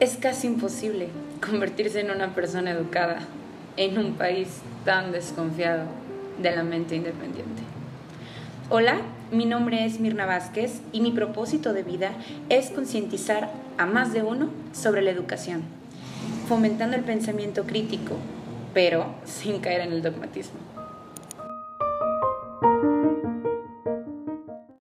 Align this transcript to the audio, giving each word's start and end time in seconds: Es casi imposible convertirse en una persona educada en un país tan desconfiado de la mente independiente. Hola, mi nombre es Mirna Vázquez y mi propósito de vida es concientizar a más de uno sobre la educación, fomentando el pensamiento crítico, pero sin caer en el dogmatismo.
Es 0.00 0.16
casi 0.16 0.46
imposible 0.46 1.08
convertirse 1.44 1.98
en 1.98 2.12
una 2.12 2.32
persona 2.32 2.70
educada 2.70 3.18
en 3.76 3.98
un 3.98 4.12
país 4.12 4.46
tan 4.84 5.10
desconfiado 5.10 5.86
de 6.40 6.54
la 6.54 6.62
mente 6.62 6.94
independiente. 6.94 7.62
Hola, 8.70 9.00
mi 9.32 9.44
nombre 9.44 9.84
es 9.84 9.98
Mirna 9.98 10.24
Vázquez 10.24 10.82
y 10.92 11.00
mi 11.00 11.10
propósito 11.10 11.72
de 11.72 11.82
vida 11.82 12.12
es 12.48 12.70
concientizar 12.70 13.50
a 13.76 13.86
más 13.86 14.12
de 14.12 14.22
uno 14.22 14.50
sobre 14.72 15.02
la 15.02 15.10
educación, 15.10 15.62
fomentando 16.46 16.96
el 16.96 17.02
pensamiento 17.02 17.64
crítico, 17.64 18.14
pero 18.74 19.06
sin 19.24 19.58
caer 19.58 19.80
en 19.80 19.92
el 19.92 20.02
dogmatismo. 20.02 20.60